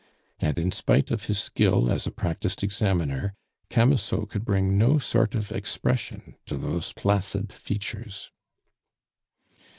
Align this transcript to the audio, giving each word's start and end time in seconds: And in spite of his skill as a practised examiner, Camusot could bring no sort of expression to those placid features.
And 0.39 0.57
in 0.57 0.71
spite 0.71 1.11
of 1.11 1.25
his 1.27 1.37
skill 1.37 1.91
as 1.91 2.07
a 2.07 2.11
practised 2.11 2.63
examiner, 2.63 3.35
Camusot 3.69 4.25
could 4.29 4.43
bring 4.43 4.75
no 4.75 4.97
sort 4.97 5.35
of 5.35 5.51
expression 5.51 6.33
to 6.47 6.57
those 6.57 6.91
placid 6.91 7.53
features. 7.53 8.31